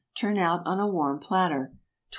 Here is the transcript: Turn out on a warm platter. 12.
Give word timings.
Turn 0.17 0.39
out 0.39 0.65
on 0.65 0.79
a 0.79 0.87
warm 0.87 1.19
platter. 1.19 1.65
12. 1.67 1.71